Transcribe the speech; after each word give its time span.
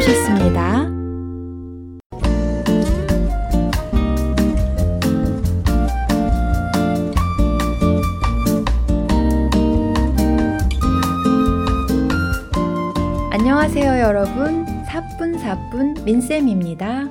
오셨습니다. 0.00 0.88
안녕하세요, 13.30 13.98
여러분. 14.00 14.64
사뿐사뿐 14.86 16.04
민쌤입니다. 16.06 17.10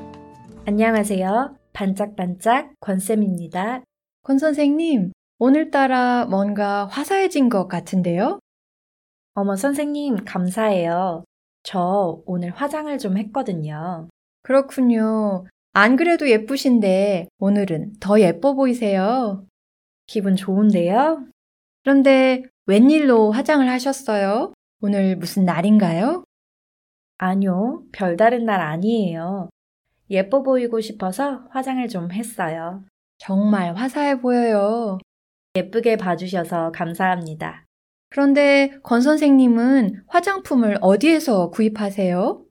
안녕하세요. 0.66 1.56
반짝반짝 1.74 2.72
권쌤입니다. 2.80 3.84
권 4.24 4.40
선생님, 4.40 5.12
오늘따라 5.38 6.26
뭔가 6.26 6.88
화사해진 6.88 7.50
것 7.50 7.68
같은데요? 7.68 8.40
어머, 9.36 9.56
선생님, 9.56 10.26
감사해요. 10.26 11.24
저 11.70 12.24
오늘 12.26 12.50
화장을 12.50 12.98
좀 12.98 13.16
했거든요. 13.20 14.10
그렇군요. 14.42 15.46
안 15.72 15.98
그래도 15.98 16.28
예쁘신데 16.28 17.28
오늘은 17.38 17.98
더 18.00 18.20
예뻐 18.22 18.56
보이세요. 18.56 19.46
기분 20.08 20.36
좋은데요? 20.36 21.28
그런데 21.84 22.42
웬일로 22.66 23.32
화장을 23.32 23.70
하셨어요? 23.70 24.52
오늘 24.82 25.16
무슨 25.16 25.46
날인가요? 25.46 26.24
아니요, 27.20 27.84
별다른 27.92 28.46
날 28.46 28.62
아니에요. 28.62 29.52
예뻐 30.10 30.42
보이고 30.42 30.82
싶어서 30.82 31.46
화장을 31.52 31.88
좀 31.88 32.12
했어요. 32.12 32.84
정말 33.20 33.76
화사해 33.76 34.22
보여요. 34.22 34.98
예쁘게 35.56 35.98
봐주셔서 35.98 36.72
감사합니다. 36.72 37.69
그런데 38.10 38.80
권 38.82 39.02
선생님은 39.02 40.04
화장품을 40.08 40.78
어디에서 40.82 41.52
구입하세요? 41.52 42.44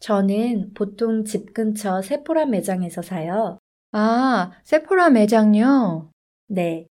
저는 0.00 0.72
보통 0.74 1.24
집 1.24 1.54
근처 1.54 2.02
세포라 2.02 2.46
매장에서 2.46 3.02
사요. 3.02 3.58
아, 3.92 4.50
세포라 4.64 5.10
매장요? 5.10 6.10
네. 6.48 6.86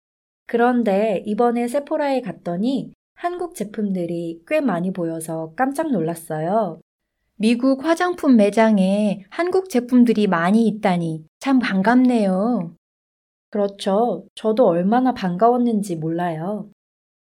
그런데 0.46 1.22
이번에 1.26 1.68
세포라에 1.68 2.20
갔더니 2.20 2.92
한국 3.14 3.54
제품들이 3.54 4.42
꽤 4.46 4.60
많이 4.60 4.92
보여서 4.92 5.52
깜짝 5.56 5.90
놀랐어요. 5.90 6.80
미국 7.36 7.84
화장품 7.84 8.36
매장에 8.36 9.24
한국 9.30 9.70
제품들이 9.70 10.26
많이 10.26 10.66
있다니 10.66 11.24
참 11.38 11.58
반갑네요. 11.58 12.74
그렇죠. 13.50 14.26
저도 14.34 14.66
얼마나 14.66 15.14
반가웠는지 15.14 15.96
몰라요. 15.96 16.68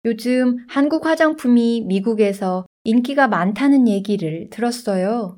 요즘 0.04 0.58
한국 0.68 1.06
화장품이 1.06 1.84
미국에서 1.86 2.66
인기가 2.84 3.28
많다는 3.28 3.88
얘기를 3.88 4.48
들었어요. 4.50 5.36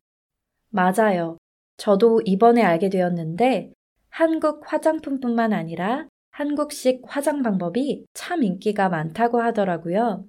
맞아요. 0.68 1.38
저도 1.76 2.20
이번에 2.24 2.62
알게 2.62 2.90
되었는데 2.90 3.72
한국 4.10 4.70
화장품뿐만 4.70 5.52
아니라 5.52 6.06
한국식 6.30 7.02
화장 7.06 7.42
방법이 7.42 8.04
참 8.12 8.42
인기가 8.42 8.88
많다고 8.88 9.40
하더라고요. 9.40 10.26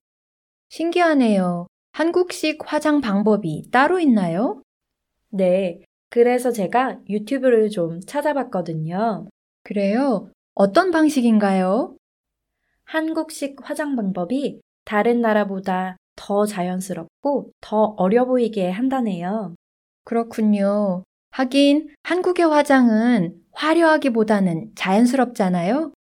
신기하네요. 0.69 1.67
한국식 1.91 2.59
화장 2.65 3.01
방법이 3.01 3.69
따로 3.71 3.99
있나요? 3.99 4.61
네. 5.29 5.79
그래서 6.09 6.51
제가 6.51 6.99
유튜브를 7.09 7.69
좀 7.69 7.99
찾아봤거든요. 8.01 9.27
그래요? 9.63 10.29
어떤 10.53 10.91
방식인가요? 10.91 11.95
한국식 12.91 13.55
화장 13.63 13.95
방법이 13.95 14.59
다른 14.83 15.21
나라보다 15.21 15.95
더 16.17 16.45
자연스럽고 16.45 17.51
더 17.61 17.95
어려 17.97 18.25
보이게 18.25 18.69
한다네요. 18.69 19.55
그렇군요. 20.03 21.05
하긴 21.29 21.95
한국의 22.03 22.49
화장은 22.49 23.41
화려하기보다는 23.53 24.73
자연스럽잖아요? 24.75 25.93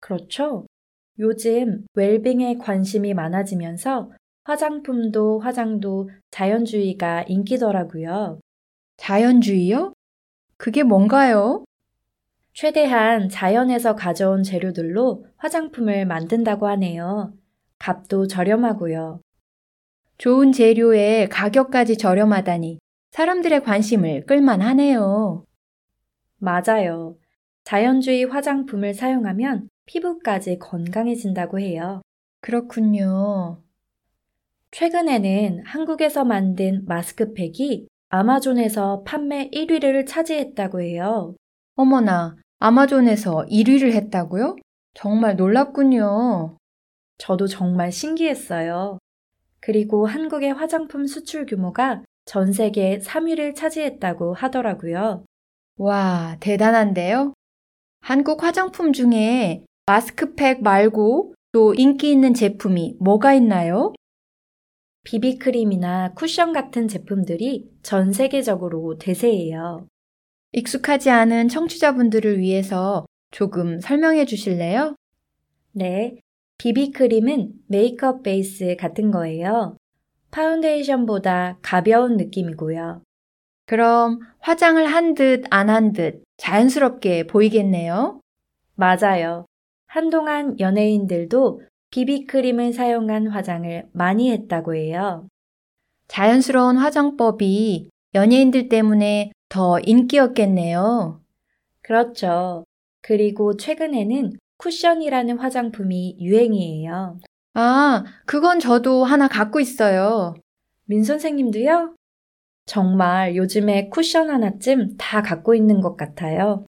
그렇죠. 0.00 0.66
요즘 1.18 1.86
웰빙에 1.94 2.58
관심이 2.58 3.14
많아지면서 3.14 4.12
화장품도 4.44 5.40
화장도 5.40 6.10
자연주의가 6.30 7.22
인기더라고요. 7.22 8.38
자연주의요? 8.98 9.94
그게 10.58 10.82
뭔가요? 10.82 11.64
최대한 12.52 13.28
자연에서 13.28 13.94
가져온 13.94 14.42
재료들로 14.42 15.26
화장품을 15.36 16.06
만든다고 16.06 16.66
하네요. 16.68 17.32
값도 17.78 18.26
저렴하고요. 18.26 19.20
좋은 20.18 20.52
재료에 20.52 21.28
가격까지 21.28 21.96
저렴하다니 21.96 22.78
사람들의 23.10 23.62
관심을 23.62 24.26
끌만 24.26 24.60
하네요. 24.62 25.44
맞아요. 26.38 27.16
자연주의 27.64 28.24
화장품을 28.24 28.94
사용하면 28.94 29.68
피부까지 29.86 30.58
건강해진다고 30.58 31.58
해요. 31.60 32.02
그렇군요. 32.40 33.62
최근에는 34.72 35.64
한국에서 35.64 36.24
만든 36.24 36.84
마스크팩이 36.86 37.86
아마존에서 38.08 39.02
판매 39.04 39.48
1위를 39.50 40.06
차지했다고 40.06 40.80
해요. 40.82 41.34
어머나, 41.74 42.36
아마존에서 42.58 43.46
1위를 43.50 43.92
했다고요? 43.92 44.56
정말 44.94 45.36
놀랍군요. 45.36 46.56
저도 47.18 47.46
정말 47.46 47.92
신기했어요. 47.92 48.98
그리고 49.60 50.06
한국의 50.06 50.52
화장품 50.52 51.06
수출 51.06 51.46
규모가 51.46 52.02
전 52.24 52.52
세계 52.52 52.98
3위를 52.98 53.54
차지했다고 53.54 54.34
하더라고요. 54.34 55.24
와, 55.76 56.36
대단한데요? 56.40 57.32
한국 58.00 58.42
화장품 58.42 58.92
중에 58.92 59.64
마스크팩 59.86 60.62
말고 60.62 61.34
또 61.52 61.74
인기 61.74 62.10
있는 62.10 62.34
제품이 62.34 62.96
뭐가 63.00 63.34
있나요? 63.34 63.92
비비크림이나 65.04 66.12
쿠션 66.14 66.52
같은 66.52 66.86
제품들이 66.86 67.70
전 67.82 68.12
세계적으로 68.12 68.98
대세예요. 68.98 69.86
익숙하지 70.52 71.10
않은 71.10 71.48
청취자분들을 71.48 72.38
위해서 72.38 73.06
조금 73.30 73.80
설명해 73.80 74.26
주실래요? 74.26 74.96
네. 75.72 76.16
비비크림은 76.58 77.52
메이크업 77.68 78.22
베이스 78.22 78.76
같은 78.78 79.10
거예요. 79.10 79.76
파운데이션보다 80.30 81.58
가벼운 81.62 82.16
느낌이고요. 82.16 83.02
그럼 83.66 84.20
화장을 84.40 84.84
한 84.86 85.14
듯 85.14 85.44
안 85.50 85.68
한 85.70 85.92
듯 85.92 86.22
자연스럽게 86.36 87.26
보이겠네요? 87.26 88.20
맞아요. 88.74 89.46
한동안 89.86 90.58
연예인들도 90.60 91.62
비비크림을 91.90 92.72
사용한 92.72 93.28
화장을 93.28 93.86
많이 93.92 94.30
했다고 94.30 94.74
해요. 94.74 95.26
자연스러운 96.08 96.76
화장법이 96.76 97.88
연예인들 98.14 98.68
때문에 98.68 99.32
더 99.52 99.78
인기였겠네요. 99.80 101.20
그렇죠. 101.82 102.64
그리고 103.02 103.58
최근에는 103.58 104.32
쿠션이라는 104.56 105.38
화장품이 105.38 106.16
유행이에요. 106.20 107.18
아, 107.52 108.04
그건 108.24 108.60
저도 108.60 109.04
하나 109.04 109.28
갖고 109.28 109.60
있어요. 109.60 110.34
민 110.86 111.04
선생님도요? 111.04 111.94
정말 112.64 113.36
요즘에 113.36 113.90
쿠션 113.90 114.30
하나쯤 114.30 114.96
다 114.96 115.20
갖고 115.20 115.54
있는 115.54 115.82
것 115.82 115.96
같아요. 115.98 116.64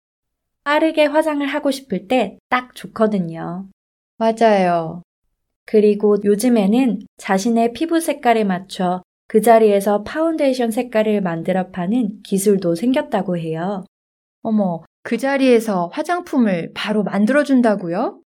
빠르게 0.63 1.05
화장을 1.05 1.45
하고 1.45 1.71
싶을 1.71 2.07
때 2.07 2.37
딱 2.49 2.73
좋거든요. 2.75 3.67
맞아요. 4.17 5.01
그리고 5.65 6.15
요즘에는 6.23 7.01
자신의 7.17 7.73
피부 7.73 7.99
색깔에 7.99 8.45
맞춰 8.45 9.03
그 9.29 9.41
자리에서 9.41 10.01
파운데이션 10.01 10.71
색깔을 10.71 11.21
만들어 11.21 11.69
파는 11.69 12.23
기술도 12.23 12.73
생겼다고 12.73 13.37
해요. 13.37 13.85
어머, 14.41 14.83
그 15.03 15.19
자리에서 15.19 15.85
화장품을 15.93 16.71
바로 16.73 17.03
만들어준다고요? 17.03 18.23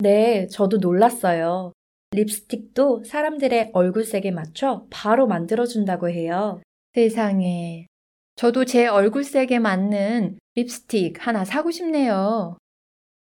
네, 0.00 0.46
저도 0.48 0.76
놀랐어요. 0.76 1.72
립스틱도 2.10 3.04
사람들의 3.04 3.70
얼굴색에 3.72 4.30
맞춰 4.30 4.86
바로 4.90 5.26
만들어준다고 5.26 6.10
해요. 6.10 6.60
세상에. 6.92 7.86
저도 8.36 8.66
제 8.66 8.86
얼굴색에 8.86 9.58
맞는 9.58 10.38
립스틱 10.56 11.26
하나 11.26 11.46
사고 11.46 11.70
싶네요. 11.70 12.58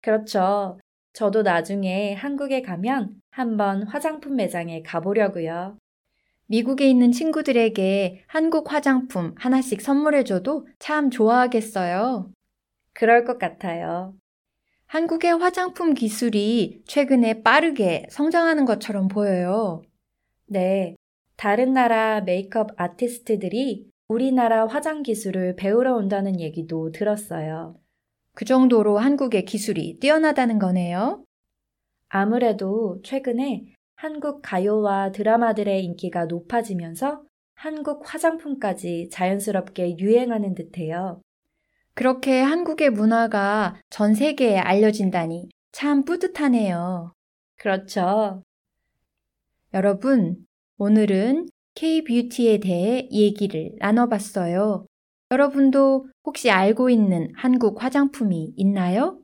그렇죠. 0.01 0.79
저도 1.13 1.43
나중에 1.43 2.15
한국에 2.15 2.63
가면 2.63 3.21
한번 3.29 3.83
화장품 3.83 4.37
매장에 4.37 4.81
가보려고요. 4.81 5.77
미국에 6.47 6.89
있는 6.89 7.11
친구들에게 7.11 8.23
한국 8.27 8.71
화장품 8.71 9.33
하나씩 9.37 9.81
선물해줘도 9.81 10.67
참 10.79 11.09
좋아하겠어요. 11.09 12.31
그럴 12.93 13.25
것 13.25 13.39
같아요. 13.39 14.13
한국의 14.87 15.37
화장품 15.39 15.93
기술이 15.93 16.83
최근에 16.85 17.41
빠르게 17.41 18.05
성장하는 18.09 18.65
것처럼 18.65 19.07
보여요. 19.07 19.81
네. 20.45 20.95
다른 21.35 21.73
나라 21.73 22.21
메이크업 22.21 22.71
아티스트들이 22.77 23.89
우리나라 24.07 24.67
화장 24.67 25.03
기술을 25.03 25.55
배우러 25.55 25.95
온다는 25.95 26.39
얘기도 26.39 26.91
들었어요. 26.91 27.75
그 28.33 28.45
정도로 28.45 28.99
한국의 28.99 29.45
기술이 29.45 29.99
뛰어나다는 29.99 30.59
거네요. 30.59 31.23
아무래도 32.07 33.01
최근에 33.03 33.74
한국 33.95 34.41
가요와 34.41 35.11
드라마들의 35.11 35.83
인기가 35.83 36.25
높아지면서 36.25 37.23
한국 37.53 38.01
화장품까지 38.05 39.09
자연스럽게 39.11 39.97
유행하는 39.97 40.53
듯해요. 40.53 41.21
그렇게 41.93 42.41
한국의 42.41 42.89
문화가 42.89 43.79
전 43.89 44.13
세계에 44.13 44.57
알려진다니 44.57 45.49
참 45.71 46.03
뿌듯하네요. 46.03 47.13
그렇죠. 47.57 48.43
여러분, 49.73 50.45
오늘은 50.77 51.47
K-뷰티에 51.75 52.59
대해 52.59 53.07
얘기를 53.11 53.71
나눠봤어요. 53.79 54.85
여러분도 55.31 56.07
혹시 56.25 56.51
알고 56.51 56.89
있는 56.89 57.31
한국 57.35 57.81
화장품이 57.81 58.53
있나요? 58.57 59.19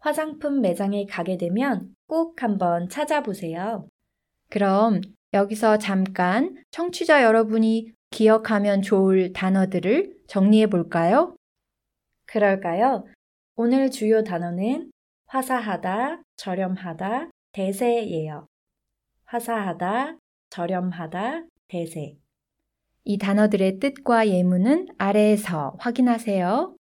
화장품 0.00 0.60
매장에 0.60 1.06
가게 1.06 1.36
되면 1.36 1.94
꼭 2.12 2.42
한번 2.42 2.90
찾아보세요. 2.90 3.88
그럼 4.50 5.00
여기서 5.32 5.78
잠깐 5.78 6.62
청취자 6.70 7.22
여러분이 7.22 7.90
기억하면 8.10 8.82
좋을 8.82 9.32
단어들을 9.32 10.18
정리해 10.26 10.66
볼까요? 10.66 11.34
그럴까요? 12.26 13.06
오늘 13.56 13.90
주요 13.90 14.22
단어는 14.22 14.90
화사하다, 15.24 16.20
저렴하다, 16.36 17.30
대세예요. 17.52 18.46
화사하다, 19.24 20.18
저렴하다, 20.50 21.46
대세. 21.68 22.18
이 23.04 23.16
단어들의 23.16 23.78
뜻과 23.78 24.28
예문은 24.28 24.88
아래에서 24.98 25.76
확인하세요. 25.78 26.76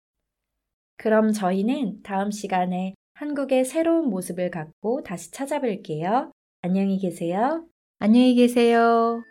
그럼 0.98 1.32
저희는 1.32 2.04
다음 2.04 2.32
시간에 2.32 2.96
한국의 3.22 3.66
새로운 3.66 4.10
모습을 4.10 4.50
갖고 4.50 5.04
다시 5.04 5.30
찾아뵐게요. 5.30 6.32
안녕히 6.64 6.98
계세요. 6.98 7.64
안녕히 8.00 8.34
계세요. 8.34 9.22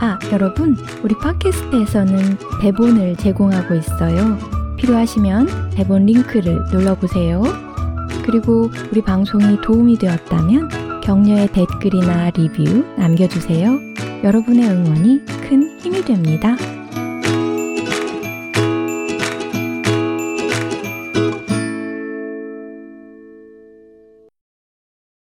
아, 0.00 0.18
여러분, 0.32 0.74
우리 1.02 1.14
팟캐스트에서는 1.18 2.16
대본을 2.62 3.16
제공하고 3.16 3.74
있어요. 3.74 4.38
필요하시면 4.78 5.72
대본 5.74 6.06
링크를 6.06 6.58
눌러보세요. 6.72 7.42
그리고 8.24 8.70
우리 8.90 9.02
방송이 9.02 9.60
도움이 9.60 9.98
되었다면 9.98 11.02
격려의 11.02 11.48
댓글이나 11.48 12.30
리뷰 12.30 12.82
남겨주세요. 12.96 13.93
여러분의 14.24 14.66
응원이 14.66 15.22
큰 15.42 15.78
힘이 15.80 16.02
됩니다. 16.02 16.56